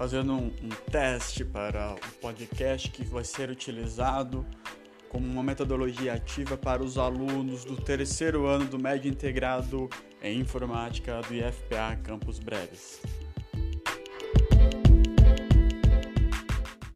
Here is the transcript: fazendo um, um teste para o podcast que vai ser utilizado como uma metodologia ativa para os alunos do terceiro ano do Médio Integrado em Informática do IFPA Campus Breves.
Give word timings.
fazendo 0.00 0.32
um, 0.32 0.46
um 0.46 0.68
teste 0.90 1.44
para 1.44 1.94
o 1.94 2.20
podcast 2.22 2.90
que 2.90 3.04
vai 3.04 3.22
ser 3.22 3.50
utilizado 3.50 4.46
como 5.10 5.30
uma 5.30 5.42
metodologia 5.42 6.14
ativa 6.14 6.56
para 6.56 6.82
os 6.82 6.96
alunos 6.96 7.66
do 7.66 7.76
terceiro 7.76 8.46
ano 8.46 8.64
do 8.64 8.78
Médio 8.78 9.10
Integrado 9.10 9.90
em 10.22 10.40
Informática 10.40 11.20
do 11.20 11.34
IFPA 11.34 12.00
Campus 12.02 12.38
Breves. 12.38 13.02